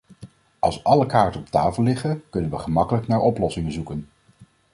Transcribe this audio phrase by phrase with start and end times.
[0.59, 4.09] Als alle kaarten op tafel liggen, kunnen we gemakkelijker naar oplossingen zoeken.